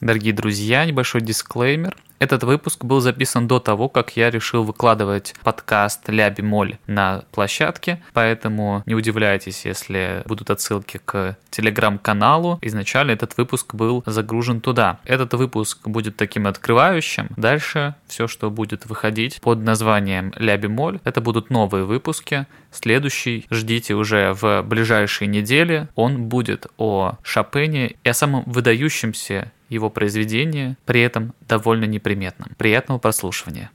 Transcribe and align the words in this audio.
Дорогие 0.00 0.32
друзья, 0.32 0.84
небольшой 0.84 1.22
дисклеймер. 1.22 1.96
Этот 2.20 2.44
выпуск 2.44 2.84
был 2.84 3.00
записан 3.00 3.48
до 3.48 3.58
того, 3.58 3.88
как 3.88 4.16
я 4.16 4.30
решил 4.30 4.62
выкладывать 4.62 5.34
подкаст 5.42 6.08
Ляби 6.08 6.40
Моль 6.40 6.78
на 6.86 7.24
площадке, 7.32 8.02
поэтому 8.12 8.82
не 8.86 8.94
удивляйтесь, 8.94 9.64
если 9.64 10.22
будут 10.26 10.50
отсылки 10.50 11.00
к 11.04 11.36
телеграм-каналу. 11.50 12.58
Изначально 12.62 13.12
этот 13.12 13.36
выпуск 13.36 13.74
был 13.74 14.04
загружен 14.06 14.60
туда. 14.60 15.00
Этот 15.04 15.34
выпуск 15.34 15.86
будет 15.86 16.16
таким 16.16 16.46
открывающим. 16.46 17.28
Дальше 17.36 17.96
все, 18.06 18.28
что 18.28 18.50
будет 18.50 18.86
выходить 18.86 19.40
под 19.40 19.60
названием 19.62 20.32
Ляби 20.36 20.68
Моль, 20.68 21.00
это 21.02 21.20
будут 21.20 21.50
новые 21.50 21.84
выпуски. 21.84 22.46
Следующий 22.70 23.46
ждите 23.50 23.94
уже 23.94 24.32
в 24.32 24.62
ближайшие 24.62 25.26
недели. 25.26 25.88
Он 25.94 26.24
будет 26.24 26.66
о 26.76 27.14
Шопене 27.22 27.96
и 28.02 28.08
о 28.08 28.14
самом 28.14 28.44
выдающемся 28.44 29.52
его 29.68 29.90
произведение, 29.90 30.76
при 30.84 31.00
этом 31.02 31.34
довольно 31.48 31.84
неприметным. 31.84 32.50
Приятного 32.56 32.98
прослушивания. 32.98 33.70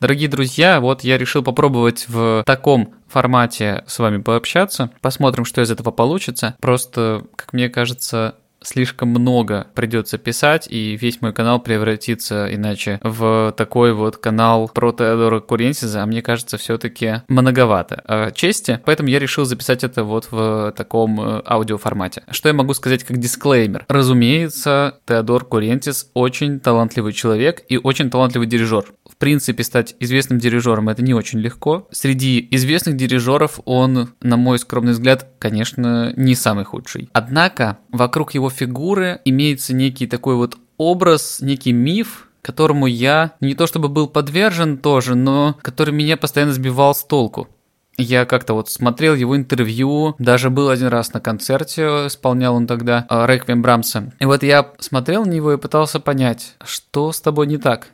Дорогие 0.00 0.28
друзья, 0.28 0.80
вот 0.80 1.02
я 1.02 1.16
решил 1.16 1.42
попробовать 1.42 2.06
в 2.08 2.42
таком 2.44 2.92
формате 3.08 3.84
с 3.86 3.98
вами 3.98 4.20
пообщаться. 4.20 4.90
Посмотрим, 5.00 5.44
что 5.44 5.62
из 5.62 5.70
этого 5.70 5.92
получится. 5.92 6.56
Просто, 6.60 7.24
как 7.36 7.52
мне 7.52 7.68
кажется, 7.68 8.34
слишком 8.64 9.10
много 9.10 9.68
придется 9.74 10.18
писать, 10.18 10.66
и 10.68 10.96
весь 10.96 11.20
мой 11.20 11.32
канал 11.32 11.60
превратится 11.60 12.52
иначе 12.52 12.98
в 13.02 13.54
такой 13.56 13.92
вот 13.92 14.16
канал 14.16 14.68
про 14.68 14.92
Теодора 14.92 15.40
Куренсиза, 15.40 16.02
а 16.02 16.06
мне 16.06 16.22
кажется, 16.22 16.58
все-таки 16.58 17.22
многовато 17.28 18.02
э, 18.06 18.30
чести, 18.34 18.80
поэтому 18.84 19.08
я 19.08 19.18
решил 19.18 19.44
записать 19.44 19.84
это 19.84 20.04
вот 20.04 20.28
в 20.30 20.72
таком 20.76 21.20
э, 21.20 21.42
аудиоформате. 21.46 22.22
Что 22.30 22.48
я 22.48 22.54
могу 22.54 22.74
сказать 22.74 23.04
как 23.04 23.18
дисклеймер? 23.18 23.84
Разумеется, 23.88 24.98
Теодор 25.06 25.44
Курентис 25.44 26.10
очень 26.14 26.60
талантливый 26.60 27.12
человек 27.12 27.62
и 27.68 27.76
очень 27.76 28.10
талантливый 28.10 28.46
дирижер. 28.46 28.86
В 29.08 29.16
принципе, 29.16 29.62
стать 29.62 29.94
известным 30.00 30.38
дирижером 30.38 30.88
это 30.88 31.02
не 31.02 31.14
очень 31.14 31.38
легко. 31.38 31.86
Среди 31.90 32.46
известных 32.50 32.96
дирижеров 32.96 33.60
он, 33.64 34.10
на 34.20 34.36
мой 34.36 34.58
скромный 34.58 34.92
взгляд, 34.92 35.28
конечно, 35.38 36.12
не 36.16 36.34
самый 36.34 36.64
худший. 36.64 37.08
Однако, 37.12 37.78
вокруг 37.90 38.34
его 38.34 38.48
фигуры 38.54 39.20
имеется 39.24 39.74
некий 39.74 40.06
такой 40.06 40.36
вот 40.36 40.56
образ, 40.78 41.40
некий 41.40 41.72
миф, 41.72 42.28
которому 42.42 42.86
я 42.86 43.32
не 43.40 43.54
то 43.54 43.66
чтобы 43.66 43.88
был 43.88 44.08
подвержен 44.08 44.78
тоже, 44.78 45.14
но 45.14 45.56
который 45.62 45.94
меня 45.94 46.16
постоянно 46.16 46.52
сбивал 46.52 46.94
с 46.94 47.04
толку. 47.04 47.48
Я 47.96 48.24
как-то 48.26 48.54
вот 48.54 48.68
смотрел 48.68 49.14
его 49.14 49.36
интервью, 49.36 50.16
даже 50.18 50.50
был 50.50 50.68
один 50.68 50.88
раз 50.88 51.12
на 51.12 51.20
концерте, 51.20 51.82
исполнял 52.06 52.56
он 52.56 52.66
тогда 52.66 53.06
э, 53.08 53.26
Реквием 53.26 53.62
Брамса. 53.62 54.12
И 54.18 54.24
вот 54.24 54.42
я 54.42 54.72
смотрел 54.80 55.24
на 55.24 55.30
него 55.30 55.52
и 55.52 55.58
пытался 55.58 56.00
понять, 56.00 56.56
что 56.64 57.12
с 57.12 57.20
тобой 57.20 57.46
не 57.46 57.56
так. 57.56 57.88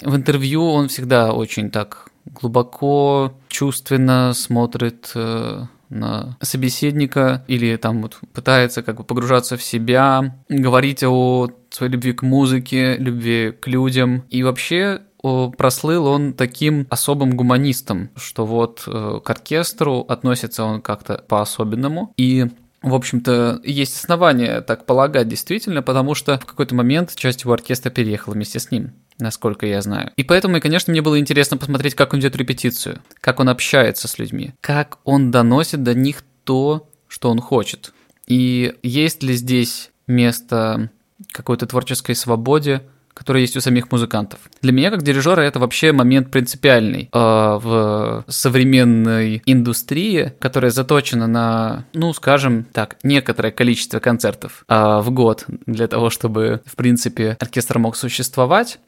В 0.00 0.14
интервью 0.14 0.64
он 0.64 0.88
всегда 0.88 1.32
очень 1.32 1.70
так 1.70 2.06
глубоко, 2.24 3.34
чувственно 3.48 4.32
смотрит 4.34 5.10
э, 5.14 5.64
на 5.90 6.36
собеседника 6.40 7.44
или 7.48 7.76
там 7.76 8.02
вот 8.02 8.18
пытается 8.32 8.82
как 8.82 8.96
бы 8.96 9.04
погружаться 9.04 9.56
в 9.56 9.62
себя, 9.62 10.36
говорить 10.48 11.02
о 11.02 11.48
своей 11.70 11.92
любви 11.92 12.12
к 12.12 12.22
музыке, 12.22 12.96
любви 12.96 13.52
к 13.52 13.66
людям. 13.66 14.24
И 14.30 14.42
вообще 14.42 15.02
прослыл 15.22 16.06
он 16.06 16.32
таким 16.32 16.86
особым 16.88 17.36
гуманистом, 17.36 18.10
что 18.16 18.46
вот 18.46 18.84
э, 18.86 19.20
к 19.22 19.28
оркестру 19.28 20.00
относится 20.00 20.64
он 20.64 20.80
как-то 20.80 21.22
по-особенному. 21.28 22.14
И 22.16 22.46
в 22.82 22.94
общем-то, 22.94 23.60
есть 23.62 23.96
основания 23.96 24.62
так 24.62 24.86
полагать 24.86 25.28
действительно, 25.28 25.82
потому 25.82 26.14
что 26.14 26.38
в 26.38 26.46
какой-то 26.46 26.74
момент 26.74 27.14
часть 27.14 27.42
его 27.42 27.52
оркестра 27.52 27.90
переехала 27.90 28.34
вместе 28.34 28.58
с 28.58 28.70
ним 28.70 28.92
насколько 29.20 29.66
я 29.66 29.82
знаю. 29.82 30.12
И 30.16 30.24
поэтому, 30.24 30.60
конечно, 30.60 30.90
мне 30.90 31.02
было 31.02 31.18
интересно 31.18 31.56
посмотреть, 31.56 31.94
как 31.94 32.14
он 32.14 32.20
идет 32.20 32.36
репетицию, 32.36 33.02
как 33.20 33.40
он 33.40 33.48
общается 33.48 34.08
с 34.08 34.18
людьми, 34.18 34.54
как 34.60 34.98
он 35.04 35.30
доносит 35.30 35.82
до 35.82 35.94
них 35.94 36.22
то, 36.44 36.88
что 37.06 37.30
он 37.30 37.40
хочет. 37.40 37.92
И 38.26 38.74
есть 38.82 39.22
ли 39.22 39.34
здесь 39.34 39.90
место 40.06 40.90
какой-то 41.32 41.66
творческой 41.66 42.14
свободе, 42.14 42.82
которые 43.20 43.42
есть 43.42 43.54
у 43.54 43.60
самих 43.60 43.92
музыкантов. 43.92 44.38
Для 44.62 44.72
меня, 44.72 44.90
как 44.90 45.02
дирижера, 45.02 45.42
это 45.42 45.58
вообще 45.58 45.92
момент 45.92 46.30
принципиальный 46.30 47.10
э, 47.12 47.18
в 47.18 48.24
современной 48.28 49.42
индустрии, 49.44 50.32
которая 50.40 50.70
заточена 50.70 51.26
на, 51.26 51.84
ну, 51.92 52.14
скажем 52.14 52.64
так, 52.64 52.96
некоторое 53.02 53.50
количество 53.50 53.98
концертов 53.98 54.64
э, 54.66 55.00
в 55.00 55.10
год 55.10 55.44
для 55.66 55.86
того, 55.86 56.08
чтобы, 56.08 56.62
в 56.64 56.76
принципе, 56.76 57.36
оркестр 57.38 57.78
мог 57.78 57.94
существовать. 57.94 58.78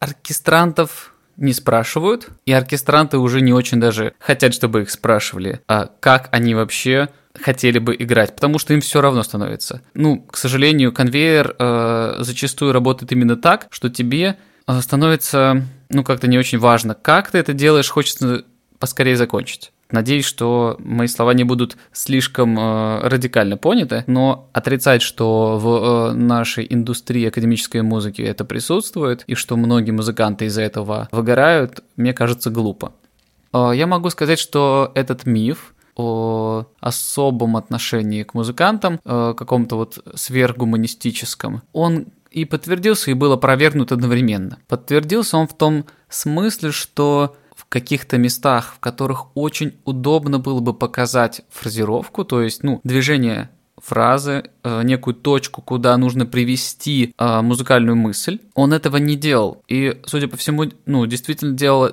Оркестрантов 0.00 1.14
не 1.36 1.52
спрашивают, 1.52 2.30
и 2.46 2.52
оркестранты 2.52 3.18
уже 3.18 3.40
не 3.42 3.52
очень 3.52 3.78
даже 3.78 4.12
хотят, 4.18 4.54
чтобы 4.54 4.82
их 4.82 4.90
спрашивали, 4.90 5.60
а 5.68 5.88
как 6.00 6.28
они 6.32 6.56
вообще 6.56 7.10
хотели 7.40 7.78
бы 7.78 7.94
играть, 7.98 8.34
потому 8.34 8.58
что 8.58 8.74
им 8.74 8.80
все 8.80 9.00
равно 9.00 9.22
становится. 9.22 9.82
Ну, 9.94 10.20
к 10.20 10.36
сожалению, 10.36 10.92
конвейер 10.92 11.54
э, 11.58 12.16
зачастую 12.20 12.72
работает 12.72 13.12
именно 13.12 13.36
так, 13.36 13.68
что 13.70 13.88
тебе 13.88 14.38
э, 14.66 14.80
становится, 14.80 15.64
ну, 15.90 16.04
как-то 16.04 16.28
не 16.28 16.38
очень 16.38 16.58
важно, 16.58 16.94
как 16.94 17.30
ты 17.30 17.38
это 17.38 17.52
делаешь, 17.52 17.88
хочется 17.88 18.44
поскорее 18.78 19.16
закончить. 19.16 19.72
Надеюсь, 19.90 20.26
что 20.26 20.76
мои 20.80 21.06
слова 21.06 21.32
не 21.32 21.44
будут 21.44 21.78
слишком 21.92 22.58
э, 22.58 23.08
радикально 23.08 23.56
поняты, 23.56 24.04
но 24.06 24.50
отрицать, 24.52 25.00
что 25.00 25.58
в 25.58 26.10
э, 26.10 26.12
нашей 26.12 26.66
индустрии 26.68 27.26
академической 27.26 27.80
музыки 27.80 28.20
это 28.20 28.44
присутствует 28.44 29.24
и 29.26 29.34
что 29.34 29.56
многие 29.56 29.92
музыканты 29.92 30.44
из-за 30.46 30.62
этого 30.62 31.08
выгорают, 31.10 31.80
мне 31.96 32.12
кажется 32.12 32.50
глупо. 32.50 32.92
Э, 33.54 33.72
я 33.74 33.86
могу 33.86 34.10
сказать, 34.10 34.38
что 34.38 34.92
этот 34.94 35.24
миф 35.24 35.72
о 35.98 36.66
особом 36.80 37.56
отношении 37.56 38.22
к 38.22 38.32
музыкантам, 38.32 39.00
э, 39.04 39.34
каком-то 39.36 39.76
вот 39.76 39.98
сверхгуманистическом, 40.14 41.62
он 41.72 42.06
и 42.30 42.44
подтвердился, 42.44 43.10
и 43.10 43.14
был 43.14 43.32
опровергнут 43.32 43.90
одновременно. 43.90 44.58
Подтвердился 44.68 45.36
он 45.36 45.48
в 45.48 45.54
том 45.54 45.86
смысле, 46.08 46.70
что 46.70 47.36
в 47.56 47.64
каких-то 47.64 48.16
местах, 48.16 48.74
в 48.76 48.78
которых 48.78 49.36
очень 49.36 49.74
удобно 49.84 50.38
было 50.38 50.60
бы 50.60 50.72
показать 50.72 51.42
фразировку, 51.50 52.24
то 52.24 52.42
есть, 52.42 52.62
ну, 52.62 52.80
движение 52.84 53.50
фразы, 53.76 54.50
э, 54.62 54.82
некую 54.84 55.14
точку, 55.14 55.62
куда 55.62 55.96
нужно 55.96 56.26
привести 56.26 57.12
э, 57.18 57.40
музыкальную 57.40 57.96
мысль, 57.96 58.38
он 58.54 58.72
этого 58.72 58.98
не 58.98 59.16
делал. 59.16 59.62
И, 59.66 60.00
судя 60.06 60.28
по 60.28 60.36
всему, 60.36 60.66
ну, 60.86 61.06
действительно 61.06 61.54
делал, 61.54 61.90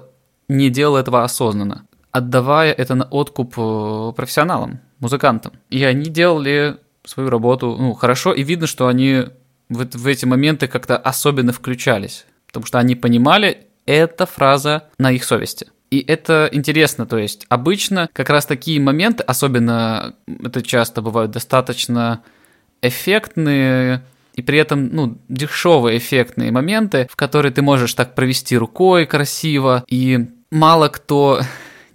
не 0.48 0.70
делал 0.70 0.98
этого 0.98 1.24
осознанно 1.24 1.86
отдавая 2.16 2.72
это 2.72 2.96
на 2.96 3.04
откуп 3.04 3.56
э, 3.58 4.14
профессионалам, 4.16 4.80
музыкантам. 5.00 5.52
И 5.70 5.84
они 5.84 6.06
делали 6.06 6.78
свою 7.04 7.30
работу 7.30 7.76
ну, 7.78 7.94
хорошо, 7.94 8.34
и 8.34 8.42
видно, 8.42 8.68
что 8.68 8.88
они 8.88 9.26
в, 9.68 9.86
в 9.86 10.08
эти 10.08 10.26
моменты 10.26 10.68
как-то 10.68 10.96
особенно 10.96 11.52
включались, 11.52 12.26
потому 12.48 12.66
что 12.66 12.80
они 12.80 12.96
понимали, 12.96 13.68
эта 13.86 14.26
фраза 14.26 14.84
на 14.98 15.12
их 15.12 15.26
совести. 15.26 15.68
И 15.92 16.00
это 16.00 16.50
интересно, 16.54 17.06
то 17.06 17.18
есть 17.18 17.46
обычно 17.50 18.08
как 18.14 18.30
раз 18.30 18.46
такие 18.46 18.80
моменты, 18.80 19.22
особенно 19.24 20.16
это 20.26 20.62
часто 20.62 21.02
бывают 21.02 21.32
достаточно 21.32 22.24
эффектные 22.82 24.06
и 24.36 24.42
при 24.42 24.58
этом, 24.58 24.88
ну, 24.88 25.18
дешевые 25.28 25.98
эффектные 25.98 26.52
моменты, 26.52 27.10
в 27.12 27.18
которые 27.18 27.52
ты 27.52 27.62
можешь 27.62 27.94
так 27.94 28.16
провести 28.16 28.58
рукой 28.58 29.06
красиво, 29.06 29.84
и 29.90 30.30
мало 30.50 30.88
кто 30.88 31.42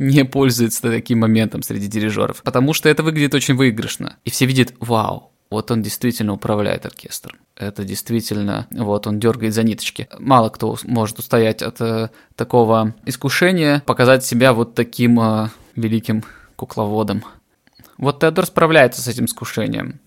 не 0.00 0.24
пользуется 0.24 0.80
таким 0.90 1.20
моментом 1.20 1.62
среди 1.62 1.86
дирижеров, 1.86 2.42
потому 2.42 2.72
что 2.72 2.88
это 2.88 3.02
выглядит 3.02 3.34
очень 3.34 3.54
выигрышно. 3.54 4.16
И 4.24 4.30
все 4.30 4.46
видят, 4.46 4.72
вау, 4.80 5.30
вот 5.50 5.70
он 5.70 5.82
действительно 5.82 6.32
управляет 6.32 6.86
оркестром. 6.86 7.38
Это 7.54 7.84
действительно, 7.84 8.66
вот 8.70 9.06
он 9.06 9.20
дергает 9.20 9.52
за 9.52 9.62
ниточки. 9.62 10.08
Мало 10.18 10.48
кто 10.48 10.76
может 10.84 11.18
устоять 11.18 11.60
от 11.60 11.80
э, 11.82 12.08
такого 12.34 12.94
искушения, 13.04 13.82
показать 13.84 14.24
себя 14.24 14.54
вот 14.54 14.74
таким 14.74 15.20
э, 15.20 15.48
великим 15.76 16.24
кукловодом. 16.56 17.22
Вот 17.98 18.20
Теодор 18.20 18.46
справляется 18.46 19.02
с 19.02 19.08
этим 19.08 19.26
искушением. 19.26 20.00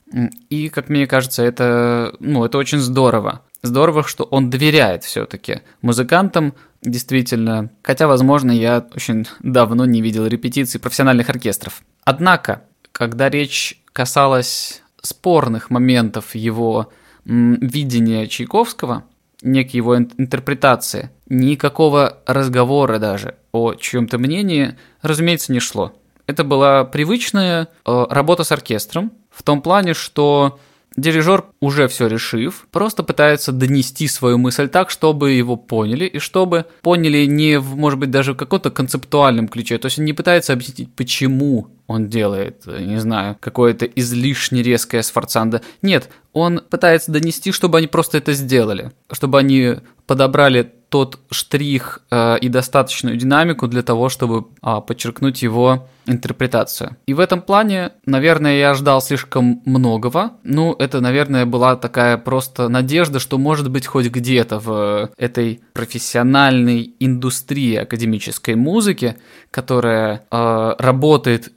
И, 0.50 0.70
как 0.70 0.90
мне 0.90 1.06
кажется, 1.06 1.44
это, 1.44 2.16
ну, 2.20 2.44
это 2.44 2.58
очень 2.58 2.80
здорово. 2.80 3.42
Здорово, 3.64 4.04
что 4.04 4.26
он 4.26 4.50
доверяет 4.50 5.06
все-таки 5.06 5.62
музыкантам, 5.82 6.54
действительно. 6.82 7.72
Хотя, 7.82 8.08
возможно, 8.08 8.52
я 8.52 8.86
очень 8.94 9.26
давно 9.40 9.86
не 9.86 10.02
видел 10.02 10.28
репетиций 10.28 10.82
профессиональных 10.82 11.30
оркестров. 11.30 11.82
Однако, 12.04 12.64
когда 12.92 13.30
речь 13.30 13.82
касалась 13.94 14.84
спорных 15.02 15.70
моментов 15.70 16.36
его 16.36 16.92
видения 17.24 18.28
Чайковского, 18.28 19.06
некой 19.42 19.78
его 19.78 19.98
интерпретации, 19.98 21.10
никакого 21.30 22.18
разговора 22.26 23.00
даже 23.00 23.36
о 23.54 23.76
чьем-то 23.76 24.18
мнении, 24.18 24.76
разумеется, 25.02 25.54
не 25.54 25.60
шло. 25.60 25.94
Это 26.28 26.44
была 26.44 26.84
привычная 26.84 27.70
э, 27.86 28.06
работа 28.10 28.44
с 28.44 28.52
оркестром, 28.52 29.14
в 29.30 29.44
том 29.44 29.62
плане, 29.62 29.94
что 29.94 30.60
Дирижер, 30.96 31.46
уже 31.60 31.88
все 31.88 32.08
решив, 32.08 32.68
просто 32.72 33.04
пытается 33.04 33.52
донести 33.52 34.08
свою 34.08 34.38
мысль 34.38 34.68
так, 34.68 34.90
чтобы 34.90 35.32
его 35.32 35.56
поняли, 35.56 36.06
и 36.06 36.20
чтобы 36.20 36.66
поняли 36.82 37.26
не 37.26 37.60
в, 37.60 37.76
может 37.76 38.00
быть, 38.00 38.12
даже 38.12 38.34
в 38.34 38.38
каком-то 38.38 38.70
концептуальном 38.70 39.48
ключе. 39.48 39.78
То 39.78 39.88
есть 39.88 40.00
он 40.00 40.06
не 40.06 40.14
пытается 40.14 40.54
объяснить, 40.54 40.94
почему 40.96 41.70
он 41.88 42.10
делает, 42.10 42.66
не 42.66 43.00
знаю, 43.00 43.38
какое-то 43.40 43.86
излишне 43.86 44.62
резкое 44.62 45.02
сфорцандо. 45.02 45.62
Нет, 45.82 46.10
он 46.32 46.62
пытается 46.70 47.12
донести, 47.12 47.52
чтобы 47.52 47.80
они 47.80 47.88
просто 47.88 48.18
это 48.18 48.34
сделали, 48.34 48.92
чтобы 49.12 49.40
они 49.40 49.76
подобрали 50.06 50.74
тот 50.94 51.18
штрих 51.32 52.02
э, 52.12 52.38
и 52.38 52.50
достаточную 52.50 53.18
динамику 53.18 53.68
для 53.68 53.82
того, 53.82 54.10
чтобы 54.10 54.46
э, 54.62 54.80
подчеркнуть 54.86 55.42
его 55.42 55.88
интерпретацию. 56.06 56.98
И 57.08 57.16
в 57.16 57.20
этом 57.20 57.42
плане, 57.42 57.94
наверное, 58.06 58.60
я 58.60 58.76
ждал 58.76 59.02
слишком 59.02 59.64
многого. 59.66 60.34
Ну, 60.44 60.76
это, 60.78 61.02
наверное, 61.02 61.48
была 61.48 61.78
такая 61.78 62.20
просто 62.20 62.70
надежда, 62.70 63.18
что, 63.18 63.40
может 63.40 63.72
быть, 63.72 63.88
хоть 63.88 64.06
где-то 64.06 64.60
в 64.60 65.10
этой 65.18 65.62
профессиональной 65.74 66.94
индустрии 67.00 67.76
академической 67.76 68.54
музыки, 68.54 69.16
которая 69.50 70.22
э, 70.30 70.76
работает, 70.78 71.54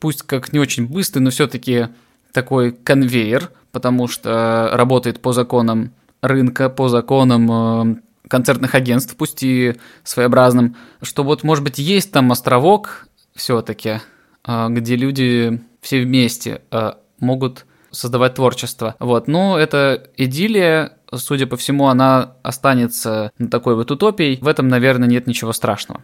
пусть 0.00 0.22
как 0.22 0.54
не 0.54 0.60
очень 0.60 0.86
быстро, 0.86 1.20
но 1.20 1.28
все-таки 1.28 1.88
такой 2.32 2.72
конвейер, 2.72 3.50
потому 3.70 4.08
что 4.08 4.70
работает 4.72 5.20
по 5.20 5.34
законам 5.34 5.92
рынка, 6.22 6.70
по 6.70 6.88
законам 6.88 7.50
э, 7.92 8.07
концертных 8.28 8.74
агентств, 8.74 9.16
пусть 9.16 9.42
и 9.42 9.74
своеобразным, 10.04 10.76
что 11.02 11.24
вот, 11.24 11.42
может 11.42 11.64
быть, 11.64 11.78
есть 11.78 12.12
там 12.12 12.30
островок 12.30 13.08
все-таки, 13.34 14.00
а, 14.44 14.68
где 14.68 14.96
люди 14.96 15.60
все 15.80 16.02
вместе 16.02 16.62
а, 16.70 16.98
могут 17.20 17.66
создавать 17.90 18.34
творчество. 18.34 18.94
Вот. 18.98 19.28
Но 19.28 19.58
эта 19.58 20.08
идиллия, 20.16 20.92
судя 21.14 21.46
по 21.46 21.56
всему, 21.56 21.88
она 21.88 22.34
останется 22.42 23.32
такой 23.50 23.74
вот 23.74 23.90
утопией. 23.90 24.38
В 24.40 24.48
этом, 24.48 24.68
наверное, 24.68 25.08
нет 25.08 25.26
ничего 25.26 25.52
страшного. 25.52 26.02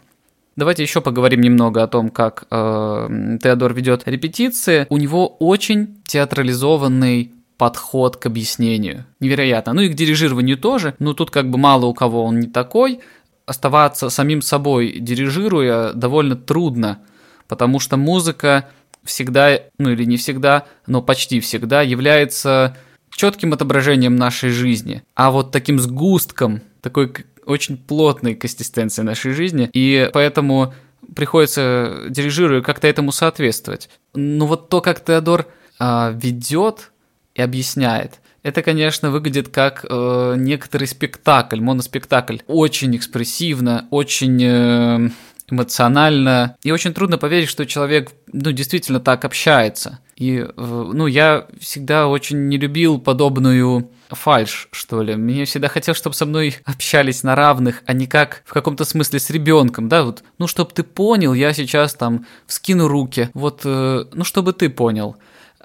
Давайте 0.57 0.85
еще 0.85 1.01
поговорим 1.01 1.41
немного 1.41 1.83
о 1.83 1.89
том, 1.89 2.11
как 2.11 2.45
э, 2.49 3.37
Теодор 3.43 3.75
ведет 3.75 4.07
репетиции. 4.07 4.87
У 4.89 4.99
него 4.99 5.27
очень 5.27 6.01
театрализованный 6.07 7.33
подход 7.57 8.17
к 8.17 8.27
объяснению. 8.27 9.07
Невероятно. 9.21 9.73
Ну 9.73 9.83
и 9.83 9.89
к 9.89 9.95
дирижированию 9.95 10.59
тоже, 10.59 10.95
но 10.99 11.15
тут 11.15 11.31
как 11.31 11.49
бы 11.51 11.59
мало 11.59 11.87
у 11.87 11.95
кого 11.95 12.25
он 12.25 12.41
не 12.41 12.49
такой. 12.49 13.01
Оставаться 13.47 14.09
самим 14.09 14.43
собой, 14.43 14.99
дирижируя, 14.99 15.93
довольно 15.93 16.35
трудно, 16.35 17.01
потому 17.47 17.79
что 17.79 17.97
музыка 17.97 18.69
всегда, 19.05 19.61
ну 19.79 19.91
или 19.91 20.05
не 20.05 20.17
всегда, 20.17 20.67
но 20.87 21.03
почти 21.03 21.41
всегда 21.41 21.83
является 21.83 22.77
четким 23.11 23.53
отображением 23.53 24.17
нашей 24.17 24.51
жизни, 24.51 25.03
а 25.15 25.31
вот 25.31 25.53
таким 25.53 25.79
сгустком, 25.79 26.63
такой 26.81 27.13
очень 27.47 27.77
плотной 27.77 28.35
консистенции 28.35 29.03
нашей 29.03 29.33
жизни, 29.33 29.71
и 29.73 30.11
поэтому 30.13 30.75
приходится, 31.15 32.07
дирижируя, 32.09 32.63
как-то 32.63 32.89
этому 32.89 33.13
соответствовать. 33.13 33.91
Но 34.15 34.47
вот 34.47 34.69
то, 34.69 34.81
как 34.81 35.05
Теодор 35.05 35.47
а, 35.79 36.13
ведет 36.15 36.93
и 37.35 37.43
объясняет. 37.43 38.21
Это, 38.43 38.63
конечно, 38.63 39.11
выглядит 39.11 39.49
как 39.49 39.87
э, 39.89 40.35
некоторый 40.37 40.87
спектакль, 40.87 41.61
моноспектакль. 41.61 42.39
Очень 42.47 42.95
экспрессивно, 42.97 43.89
очень 43.91 44.43
э, 44.43 45.11
эмоционально. 45.49 46.57
И 46.63 46.71
очень 46.71 46.93
трудно 46.93 47.17
поверить, 47.17 47.49
что 47.49 47.65
человек 47.65 48.13
ну, 48.33 48.53
действительно 48.53 49.01
так 49.01 49.25
общается. 49.25 50.01
И 50.17 50.47
ну, 50.57 51.07
я 51.07 51.47
всегда 51.59 52.07
очень 52.07 52.49
не 52.49 52.57
любил 52.57 53.01
подобную 53.01 53.91
фальш, 54.11 54.69
что 54.73 55.03
ли. 55.03 55.17
Мне 55.17 55.45
всегда 55.45 55.69
хотелось, 55.69 55.99
чтобы 55.99 56.15
со 56.15 56.27
мной 56.27 56.57
общались 56.65 57.23
на 57.23 57.35
равных, 57.35 57.83
а 57.87 57.95
не 57.95 58.07
как 58.07 58.43
в 58.45 58.53
каком-то 58.53 58.85
смысле 58.85 59.19
с 59.19 59.31
ребенком, 59.31 59.89
да, 59.89 60.05
вот, 60.05 60.23
ну, 60.39 60.47
чтобы 60.47 60.71
ты 60.73 60.83
понял, 60.83 61.35
я 61.35 61.53
сейчас 61.53 61.95
там 61.95 62.27
вскину 62.47 62.87
руки, 62.87 63.31
вот, 63.35 63.63
э, 63.65 64.05
ну, 64.13 64.25
чтобы 64.25 64.53
ты 64.53 64.69
понял. 64.69 65.17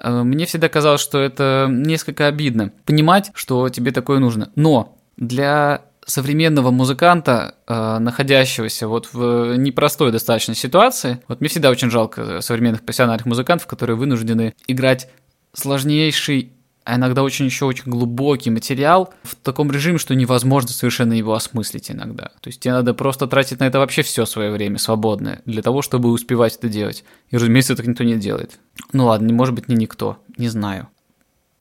Э, 0.02 0.22
мне 0.22 0.46
всегда 0.46 0.68
казалось, 0.68 1.00
что 1.00 1.18
это 1.18 1.66
несколько 1.68 2.26
обидно. 2.26 2.72
Понимать, 2.84 3.30
что 3.34 3.68
тебе 3.68 3.92
такое 3.92 4.18
нужно. 4.18 4.50
Но 4.56 4.98
для 5.16 5.82
современного 6.06 6.70
музыканта, 6.70 7.54
э, 7.66 7.98
находящегося 7.98 8.88
вот 8.88 9.10
в 9.12 9.56
непростой 9.56 10.12
достаточно 10.12 10.54
ситуации, 10.54 11.20
вот 11.28 11.40
мне 11.40 11.48
всегда 11.48 11.70
очень 11.70 11.90
жалко 11.90 12.40
современных 12.40 12.82
профессиональных 12.82 13.26
музыкантов, 13.26 13.66
которые 13.66 13.96
вынуждены 13.96 14.54
играть 14.66 15.08
сложнейший 15.52 16.52
а 16.90 16.96
иногда 16.96 17.22
очень 17.22 17.44
еще 17.44 17.66
очень 17.66 17.84
глубокий 17.86 18.50
материал 18.50 19.14
в 19.22 19.36
таком 19.36 19.70
режиме, 19.70 19.98
что 19.98 20.14
невозможно 20.16 20.70
совершенно 20.70 21.12
его 21.12 21.34
осмыслить 21.34 21.90
иногда. 21.90 22.30
То 22.40 22.48
есть 22.48 22.60
тебе 22.60 22.74
надо 22.74 22.94
просто 22.94 23.28
тратить 23.28 23.60
на 23.60 23.64
это 23.64 23.78
вообще 23.78 24.02
все 24.02 24.26
свое 24.26 24.50
время 24.50 24.78
свободное 24.78 25.40
для 25.44 25.62
того, 25.62 25.82
чтобы 25.82 26.10
успевать 26.10 26.56
это 26.56 26.68
делать. 26.68 27.04
И, 27.30 27.36
разумеется, 27.36 27.76
так 27.76 27.86
никто 27.86 28.02
не 28.02 28.16
делает. 28.16 28.58
Ну 28.92 29.06
ладно, 29.06 29.32
может 29.32 29.54
быть, 29.54 29.68
не 29.68 29.76
никто, 29.76 30.18
не 30.36 30.48
знаю. 30.48 30.88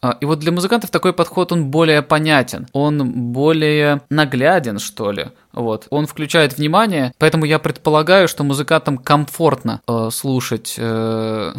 А, 0.02 0.18
и 0.20 0.26
вот 0.26 0.40
для 0.40 0.52
музыкантов 0.52 0.90
такой 0.90 1.14
подход, 1.14 1.52
он 1.52 1.66
более 1.66 2.02
понятен, 2.02 2.68
он 2.72 3.32
более 3.32 4.02
нагляден, 4.10 4.80
что 4.80 5.12
ли. 5.12 5.28
Вот. 5.52 5.88
Он 5.90 6.08
включает 6.08 6.58
внимание, 6.58 7.14
поэтому 7.20 7.46
я 7.46 7.60
предполагаю, 7.60 8.28
что 8.28 8.44
музыкантам 8.44 8.98
комфортно 8.98 9.82
э, 9.88 10.10
слушать 10.12 10.76
э, 10.78 11.54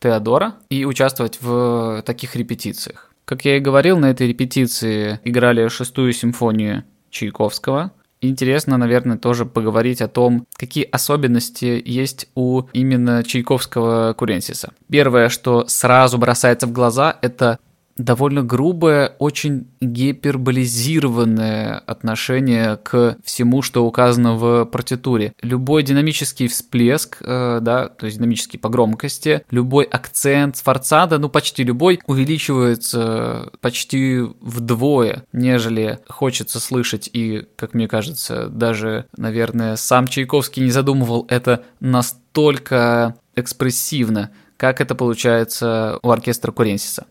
Теодора 0.00 0.54
и 0.70 0.84
участвовать 0.84 1.38
в 1.40 2.02
таких 2.06 2.34
репетициях. 2.36 3.10
Как 3.24 3.44
я 3.44 3.58
и 3.58 3.60
говорил, 3.60 3.98
на 3.98 4.10
этой 4.10 4.26
репетиции 4.26 5.20
играли 5.24 5.68
шестую 5.68 6.12
симфонию 6.12 6.84
Чайковского. 7.10 7.92
Интересно, 8.22 8.76
наверное, 8.76 9.16
тоже 9.16 9.46
поговорить 9.46 10.02
о 10.02 10.08
том, 10.08 10.46
какие 10.56 10.84
особенности 10.84 11.80
есть 11.84 12.28
у 12.34 12.64
именно 12.72 13.22
Чайковского 13.24 14.12
Куренсиса. 14.14 14.72
Первое, 14.90 15.28
что 15.28 15.66
сразу 15.68 16.18
бросается 16.18 16.66
в 16.66 16.72
глаза, 16.72 17.16
это 17.22 17.58
довольно 18.04 18.42
грубое, 18.42 19.14
очень 19.18 19.68
гиперболизированное 19.80 21.78
отношение 21.78 22.76
к 22.76 23.16
всему, 23.24 23.62
что 23.62 23.84
указано 23.84 24.34
в 24.34 24.64
партитуре. 24.64 25.32
Любой 25.42 25.82
динамический 25.82 26.48
всплеск, 26.48 27.18
э, 27.20 27.58
да, 27.60 27.88
то 27.88 28.06
есть 28.06 28.18
динамический 28.18 28.58
по 28.58 28.68
громкости, 28.68 29.42
любой 29.50 29.84
акцент 29.84 30.56
сфорцада, 30.56 31.18
ну 31.18 31.28
почти 31.28 31.62
любой, 31.64 32.00
увеличивается 32.06 33.50
почти 33.60 34.20
вдвое, 34.40 35.24
нежели 35.32 35.98
хочется 36.08 36.60
слышать 36.60 37.10
и, 37.12 37.46
как 37.56 37.74
мне 37.74 37.88
кажется, 37.88 38.46
даже, 38.48 39.06
наверное, 39.16 39.76
сам 39.76 40.06
Чайковский 40.06 40.62
не 40.62 40.70
задумывал 40.70 41.26
это 41.28 41.64
настолько 41.80 43.16
экспрессивно, 43.36 44.30
как 44.56 44.80
это 44.80 44.94
получается 44.94 45.98
у 46.02 46.10
оркестра 46.10 46.52
Куренсиса. 46.52 47.06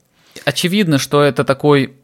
Очевидно, 0.46 0.98
что 0.98 1.22
это 1.22 1.44
такой 1.44 1.96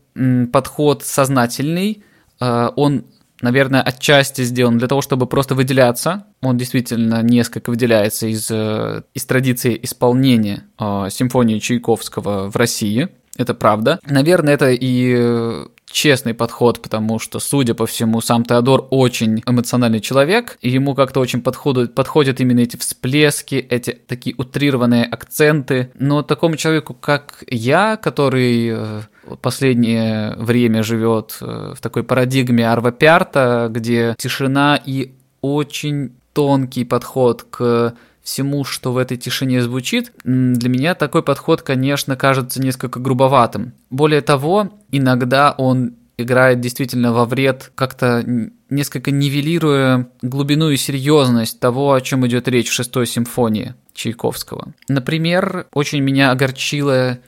подход 0.51 1.03
сознательный. 1.03 2.03
Э, 2.39 2.69
он, 2.75 3.05
наверное, 3.41 3.81
отчасти 3.81 4.43
сделан 4.43 4.77
для 4.77 4.87
того, 4.87 5.01
чтобы 5.01 5.27
просто 5.27 5.55
выделяться. 5.55 6.25
Он 6.41 6.57
действительно 6.57 7.21
несколько 7.21 7.69
выделяется 7.69 8.27
из, 8.27 8.49
э, 8.49 9.03
из 9.13 9.25
традиции 9.25 9.77
исполнения 9.81 10.63
э, 10.79 11.07
симфонии 11.09 11.59
Чайковского 11.59 12.49
в 12.49 12.55
России. 12.55 13.09
Это 13.37 13.53
правда. 13.53 13.99
Наверное, 14.05 14.53
это 14.53 14.71
и 14.71 15.65
честный 15.95 16.33
подход, 16.33 16.81
потому 16.81 17.19
что, 17.19 17.39
судя 17.39 17.73
по 17.73 17.85
всему, 17.85 18.19
сам 18.19 18.43
Теодор 18.43 18.85
очень 18.89 19.41
эмоциональный 19.45 20.01
человек, 20.01 20.57
и 20.59 20.69
ему 20.69 20.93
как-то 20.93 21.21
очень 21.21 21.41
подходят, 21.41 21.95
подходят 21.95 22.41
именно 22.41 22.59
эти 22.59 22.75
всплески, 22.75 23.55
эти 23.55 23.91
такие 23.91 24.35
утрированные 24.37 25.05
акценты. 25.05 25.91
Но 25.97 26.21
такому 26.21 26.57
человеку, 26.57 26.93
как 26.93 27.45
я, 27.47 27.95
который 27.95 28.71
э, 28.73 29.01
последнее 29.41 30.35
время 30.35 30.83
живет 30.83 31.37
э, 31.39 31.73
в 31.77 31.79
такой 31.79 32.03
парадигме 32.03 32.69
Арва 32.69 32.91
Пярта, 32.91 33.69
где 33.71 34.15
тишина 34.17 34.77
и 34.85 35.13
очень 35.39 36.11
тонкий 36.33 36.83
подход 36.83 37.43
к 37.49 37.93
всему, 38.25 38.63
что 38.63 38.91
в 38.91 38.97
этой 38.97 39.17
тишине 39.17 39.61
звучит, 39.61 40.11
для 40.23 40.67
меня 40.67 40.95
такой 40.95 41.21
подход, 41.21 41.61
конечно, 41.61 42.17
кажется 42.17 42.61
несколько 42.61 42.99
грубоватым. 42.99 43.73
Более 43.91 44.21
того, 44.21 44.71
иногда 44.91 45.51
он 45.51 45.93
играет 46.17 46.59
действительно 46.59 47.13
во 47.13 47.25
вред, 47.25 47.71
как-то 47.75 48.25
несколько 48.69 49.11
нивелируя 49.11 50.09
глубину 50.23 50.69
и 50.71 50.77
серьезность 50.77 51.59
того, 51.59 51.93
о 51.93 52.01
чем 52.01 52.25
идет 52.25 52.47
речь 52.47 52.69
в 52.69 52.73
шестой 52.73 53.05
симфонии 53.05 53.75
Чайковского. 53.93 54.73
Например, 54.89 55.67
очень 55.71 55.99
меня 55.99 56.31
огорчила 56.31 57.19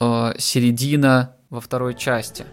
э, 0.00 0.32
середина 0.38 1.34
во 1.50 1.60
второй 1.60 1.94
части. 1.94 2.46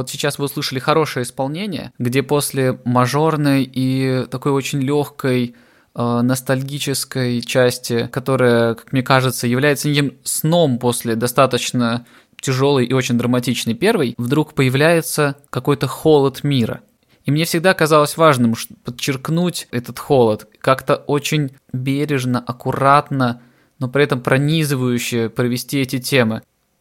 Вот 0.00 0.08
сейчас 0.08 0.38
вы 0.38 0.46
услышали 0.46 0.78
хорошее 0.78 1.24
исполнение, 1.24 1.92
где 1.98 2.22
после 2.22 2.80
мажорной 2.86 3.64
и 3.70 4.24
такой 4.30 4.50
очень 4.50 4.80
легкой 4.80 5.54
э, 5.94 6.20
ностальгической 6.22 7.42
части, 7.42 8.08
которая, 8.10 8.76
как 8.76 8.92
мне 8.92 9.02
кажется, 9.02 9.46
является 9.46 9.90
неким 9.90 10.14
сном 10.24 10.78
после 10.78 11.16
достаточно 11.16 12.06
тяжелой 12.40 12.86
и 12.86 12.94
очень 12.94 13.18
драматичной 13.18 13.74
первой, 13.74 14.14
вдруг 14.16 14.54
появляется 14.54 15.36
какой-то 15.50 15.86
холод 15.86 16.44
мира. 16.44 16.80
И 17.26 17.30
мне 17.30 17.44
всегда 17.44 17.74
казалось 17.74 18.16
важным 18.16 18.54
подчеркнуть 18.82 19.68
этот 19.70 19.98
холод, 19.98 20.48
как-то 20.60 20.96
очень 20.96 21.50
бережно, 21.74 22.38
аккуратно, 22.40 23.42
но 23.78 23.88
при 23.90 24.04
этом 24.04 24.22
пронизывающе 24.22 25.28
провести 25.28 25.78
эти 25.78 25.98
темы. 25.98 26.40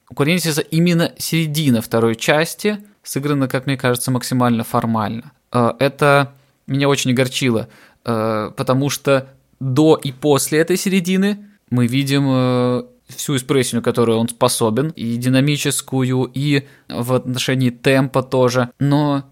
У 0.09 0.15
Куренсиса 0.15 0.61
именно 0.61 1.11
середина 1.17 1.81
второй 1.81 2.15
части 2.15 2.79
сыграна, 3.09 3.47
как 3.47 3.65
мне 3.65 3.75
кажется, 3.75 4.11
максимально 4.11 4.63
формально. 4.63 5.31
Э, 5.51 5.71
это 5.79 6.33
меня 6.67 6.87
очень 6.87 7.11
огорчило, 7.11 7.67
э, 8.05 8.51
потому 8.55 8.89
что 8.89 9.27
до 9.59 9.95
и 9.95 10.11
после 10.11 10.59
этой 10.59 10.77
середины 10.77 11.47
мы 11.71 11.87
видим 11.87 12.25
э, 12.27 12.83
всю 13.07 13.35
экспрессию, 13.35 13.81
которую 13.81 14.19
он 14.19 14.29
способен, 14.29 14.89
и 14.89 15.17
динамическую, 15.17 16.29
и 16.33 16.67
в 16.87 17.13
отношении 17.13 17.71
темпа 17.71 18.21
тоже. 18.21 18.69
Но 18.79 19.23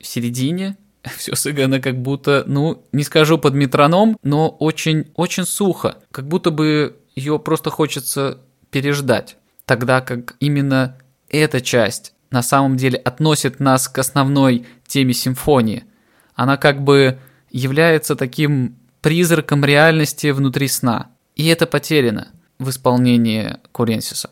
в 0.00 0.06
середине 0.06 0.78
все 1.16 1.34
сыграно 1.34 1.80
как 1.80 2.00
будто, 2.00 2.44
ну, 2.46 2.84
не 2.92 3.04
скажу 3.04 3.36
под 3.36 3.54
метроном, 3.54 4.16
но 4.22 4.48
очень, 4.48 5.08
очень 5.14 5.44
сухо. 5.44 5.98
Как 6.10 6.26
будто 6.26 6.50
бы 6.50 6.96
ее 7.14 7.38
просто 7.38 7.68
хочется 7.68 8.38
переждать. 8.70 9.36
Тогда 9.66 10.00
как 10.00 10.36
именно 10.40 10.96
эта 11.28 11.60
часть 11.60 12.14
на 12.30 12.42
самом 12.42 12.76
деле 12.76 12.98
относит 12.98 13.60
нас 13.60 13.88
к 13.88 13.98
основной 13.98 14.66
теме 14.86 15.14
симфонии. 15.14 15.84
Она 16.34 16.56
как 16.56 16.82
бы 16.82 17.18
является 17.50 18.16
таким 18.16 18.76
призраком 19.00 19.64
реальности 19.64 20.28
внутри 20.28 20.68
сна. 20.68 21.10
И 21.36 21.46
это 21.46 21.66
потеряно 21.66 22.28
в 22.58 22.70
исполнении 22.70 23.56
Куренсиса. 23.72 24.30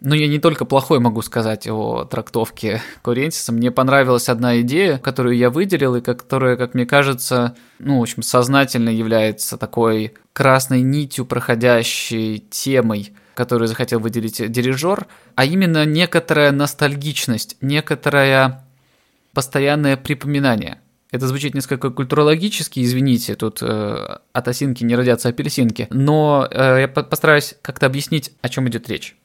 Но 0.00 0.14
я 0.14 0.28
не 0.28 0.38
только 0.38 0.64
плохой 0.64 0.98
могу 0.98 1.20
сказать 1.20 1.66
о 1.68 2.04
трактовке 2.04 2.80
Куренсиса. 3.02 3.52
Мне 3.52 3.70
понравилась 3.70 4.28
одна 4.28 4.60
идея, 4.62 4.98
которую 4.98 5.36
я 5.36 5.50
выделил, 5.50 5.94
и 5.96 6.00
которая, 6.00 6.56
как 6.56 6.74
мне 6.74 6.86
кажется, 6.86 7.54
ну, 7.78 7.98
в 7.98 8.02
общем, 8.02 8.22
сознательно 8.22 8.88
является 8.88 9.58
такой 9.58 10.14
красной 10.32 10.80
нитью, 10.80 11.26
проходящей 11.26 12.38
темой, 12.38 13.12
которую 13.34 13.68
захотел 13.68 14.00
выделить 14.00 14.50
дирижер, 14.50 15.06
а 15.34 15.44
именно 15.44 15.84
некоторая 15.84 16.52
ностальгичность, 16.52 17.56
некоторое 17.60 18.64
постоянное 19.32 19.96
припоминание– 19.96 20.80
это 21.10 21.26
звучит 21.26 21.54
несколько 21.54 21.90
культурологически, 21.90 22.80
извините, 22.80 23.34
тут 23.34 23.62
э, 23.62 24.18
от 24.32 24.48
осинки 24.48 24.84
не 24.84 24.94
родятся 24.94 25.30
апельсинки, 25.30 25.88
но 25.90 26.46
э, 26.48 26.82
я 26.82 26.88
постараюсь 26.88 27.56
как-то 27.62 27.86
объяснить, 27.86 28.32
о 28.42 28.48
чем 28.48 28.68
идет 28.68 28.88
речь. 28.88 29.16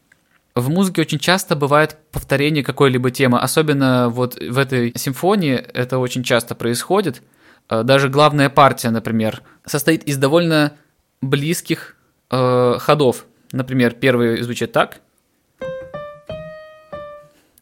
В 0.56 0.70
музыке 0.70 1.02
очень 1.02 1.20
часто 1.20 1.56
бывает 1.56 1.98
повторение 2.12 2.64
какой-либо 2.64 3.12
темы, 3.12 3.40
особенно 3.40 4.10
вот 4.10 4.36
в 4.36 4.58
этой 4.58 4.94
симфонии 4.96 5.54
это 5.56 6.00
очень 6.00 6.24
часто 6.24 6.56
происходит. 6.56 7.22
Э, 7.70 7.84
даже 7.84 8.10
главная 8.10 8.50
партия, 8.50 8.90
например, 8.90 9.44
состоит 9.64 10.04
из 10.06 10.18
довольно 10.18 10.74
близких 11.22 11.98
э, 12.32 12.78
ходов. 12.80 13.26
Например, 13.56 13.94
первый 13.94 14.42
звучит 14.42 14.72
так, 14.72 15.02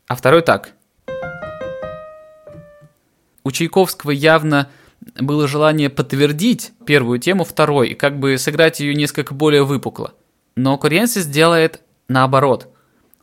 а 0.07 0.15
второй 0.15 0.41
так– 0.41 0.71
у 3.43 3.51
Чайковского 3.51 4.11
явно 4.11 4.69
было 5.19 5.47
желание 5.47 5.89
подтвердить 5.89 6.71
первую 6.85 7.19
тему 7.19 7.43
второй 7.43 7.89
и 7.89 7.93
как 7.93 8.17
бы 8.17 8.37
сыграть 8.37 8.79
ее 8.79 8.95
несколько 8.95 9.33
более 9.33 9.63
выпукло. 9.63 10.13
Но 10.55 10.77
Куренсис 10.77 11.25
делает 11.25 11.81
наоборот. 12.07 12.69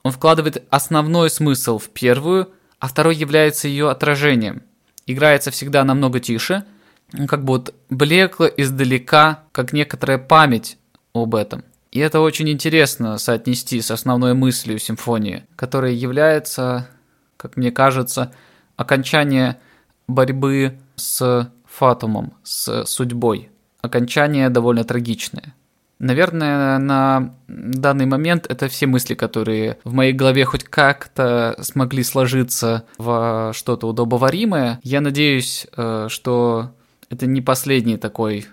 Он 0.03 0.13
вкладывает 0.13 0.63
основной 0.71 1.31
смысл 1.31 1.79
в 1.79 1.89
первую, 1.89 2.53
а 2.79 2.89
второй 2.89 3.17
является 3.17 3.69
ее 3.69 3.91
отражением. 3.91 4.63
Играется 5.07 5.51
всегда 5.51 5.85
намного 5.85 6.21
тише, 6.21 6.65
как 7.27 7.41
вот 7.41 7.75
блекло 7.89 8.47
издалека, 8.47 9.45
как 9.53 9.73
некоторая 9.73 10.19
память 10.19 10.77
об 11.15 11.35
этом. 11.35 11.65
И 11.91 11.99
это 11.99 12.21
очень 12.21 12.49
интересно 12.49 13.19
соотнести 13.19 13.81
с 13.81 13.91
основной 13.91 14.35
мыслью 14.35 14.79
симфонии, 14.79 15.45
которая 15.57 15.93
является, 15.93 16.89
как 17.37 17.57
мне 17.57 17.73
кажется, 17.73 18.33
окончание 18.77 19.59
борьбы 20.07 20.79
с 20.95 21.51
фатумом, 21.67 22.35
с 22.45 22.85
судьбой. 22.85 23.51
Окончание 23.83 24.51
довольно 24.51 24.85
трагичное. 24.85 25.55
Наверное, 25.99 26.79
на 26.79 27.35
данный 27.47 28.07
момент 28.07 28.47
это 28.49 28.69
все 28.69 28.87
мысли, 28.87 29.15
которые 29.15 29.79
в 29.85 29.93
моей 29.93 30.13
голове 30.15 30.47
хоть 30.47 30.65
как-то 30.65 31.57
смогли 31.61 32.03
сложиться 32.05 32.85
в 32.97 33.53
что-то 33.55 33.87
удобоваримое. 33.87 34.81
Я 34.83 35.03
надеюсь, 35.03 35.67
э, 35.77 36.07
что 36.09 36.71
это 37.11 37.27
не 37.27 37.43
последний 37.43 37.99
такой 37.99 38.47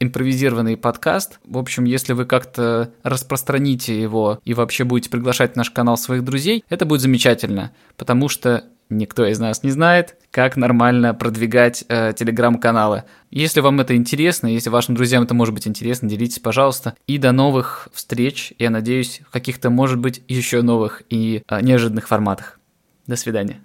импровизированный 0.00 0.76
подкаст. 0.76 1.40
В 1.44 1.58
общем, 1.58 1.84
если 1.84 2.12
вы 2.12 2.24
как-то 2.26 2.92
распространите 3.02 4.00
его 4.00 4.40
и 4.44 4.54
вообще 4.54 4.84
будете 4.84 5.10
приглашать 5.10 5.52
в 5.52 5.56
наш 5.56 5.70
канал 5.70 5.96
своих 5.96 6.24
друзей, 6.24 6.64
это 6.68 6.86
будет 6.86 7.00
замечательно, 7.00 7.72
потому 7.96 8.28
что 8.28 8.64
никто 8.90 9.26
из 9.26 9.38
нас 9.38 9.62
не 9.62 9.70
знает, 9.70 10.16
как 10.30 10.56
нормально 10.56 11.14
продвигать 11.14 11.84
э, 11.88 12.12
телеграм-каналы. 12.16 13.04
Если 13.30 13.60
вам 13.60 13.80
это 13.80 13.96
интересно, 13.96 14.46
если 14.46 14.70
вашим 14.70 14.94
друзьям 14.94 15.24
это 15.24 15.34
может 15.34 15.54
быть 15.54 15.66
интересно, 15.66 16.08
делитесь, 16.08 16.38
пожалуйста. 16.38 16.94
И 17.06 17.18
до 17.18 17.32
новых 17.32 17.88
встреч, 17.92 18.52
я 18.58 18.70
надеюсь, 18.70 19.22
в 19.26 19.30
каких-то, 19.30 19.70
может 19.70 19.98
быть, 19.98 20.22
еще 20.28 20.62
новых 20.62 21.02
и 21.08 21.42
э, 21.48 21.60
неожиданных 21.60 22.08
форматах. 22.08 22.58
До 23.06 23.16
свидания. 23.16 23.60